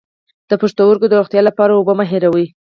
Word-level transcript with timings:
د 0.49 0.51
پښتورګو 0.61 1.09
د 1.09 1.13
روغتیا 1.19 1.41
لپاره 1.45 1.71
اوبه 1.73 1.93
مه 1.99 2.05
هیروئ 2.11 2.47